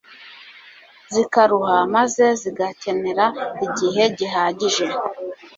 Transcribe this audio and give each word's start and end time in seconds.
zikaruha, 1.13 1.77
maze 1.95 2.25
zigakenera 2.41 3.25
igihe 3.65 4.03
gihagije 4.17 4.85